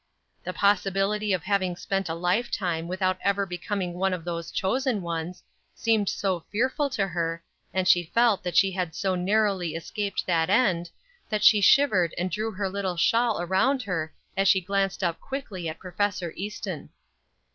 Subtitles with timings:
[0.45, 5.43] The possibility of having spent a lifetime without ever becoming one of those "chosen" ones,
[5.75, 10.49] seemed so fearful to her, and she felt that she had so narrowly escaped that
[10.49, 10.89] end,
[11.29, 15.69] that she shivered and drew her little shawl around her as she glanced up quickly
[15.69, 16.33] at Prof.
[16.35, 16.89] Easton.